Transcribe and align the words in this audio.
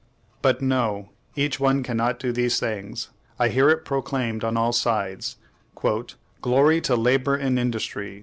But, 0.41 0.63
no; 0.63 1.11
each 1.35 1.59
one 1.59 1.83
cannot 1.83 2.17
do 2.17 2.31
these 2.31 2.59
things. 2.59 3.09
I 3.37 3.49
hear 3.49 3.69
it 3.69 3.85
proclaimed 3.85 4.43
on 4.43 4.57
all 4.57 4.73
sides, 4.73 5.37
"Glory 5.75 6.81
to 6.81 6.95
labor 6.95 7.35
and 7.35 7.59
industry! 7.59 8.19